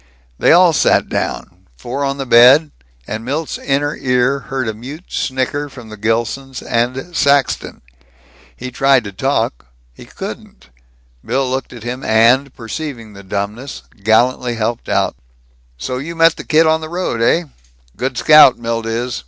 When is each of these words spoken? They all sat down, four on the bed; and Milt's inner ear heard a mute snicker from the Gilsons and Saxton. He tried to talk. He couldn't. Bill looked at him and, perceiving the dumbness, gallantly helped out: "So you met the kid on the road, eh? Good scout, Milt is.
They 0.39 0.51
all 0.51 0.73
sat 0.73 1.09
down, 1.09 1.67
four 1.77 2.03
on 2.03 2.17
the 2.17 2.25
bed; 2.25 2.71
and 3.05 3.23
Milt's 3.23 3.59
inner 3.59 3.95
ear 3.95 4.39
heard 4.39 4.67
a 4.67 4.73
mute 4.73 5.11
snicker 5.13 5.69
from 5.69 5.89
the 5.89 5.95
Gilsons 5.95 6.63
and 6.63 7.15
Saxton. 7.15 7.83
He 8.57 8.71
tried 8.71 9.03
to 9.03 9.11
talk. 9.11 9.67
He 9.93 10.05
couldn't. 10.07 10.71
Bill 11.23 11.47
looked 11.47 11.71
at 11.71 11.83
him 11.83 12.03
and, 12.03 12.51
perceiving 12.55 13.13
the 13.13 13.21
dumbness, 13.21 13.83
gallantly 14.01 14.55
helped 14.55 14.89
out: 14.89 15.15
"So 15.77 15.99
you 15.99 16.15
met 16.15 16.35
the 16.35 16.45
kid 16.45 16.65
on 16.65 16.81
the 16.81 16.89
road, 16.89 17.21
eh? 17.21 17.43
Good 17.95 18.17
scout, 18.17 18.57
Milt 18.57 18.87
is. 18.87 19.19